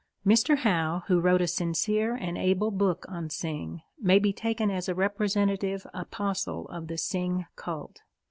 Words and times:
Mr. 0.25 0.57
Howe, 0.57 1.03
who 1.05 1.19
wrote 1.19 1.43
a 1.43 1.47
sincere 1.47 2.15
and 2.15 2.35
able 2.35 2.71
book 2.71 3.05
on 3.07 3.29
Synge, 3.29 3.81
may 3.99 4.17
be 4.17 4.33
taken 4.33 4.71
as 4.71 4.89
a 4.89 4.95
representative 4.95 5.85
apostle 5.93 6.67
of 6.69 6.87
the 6.87 6.97
Synge 6.97 7.45
cult. 7.55 8.01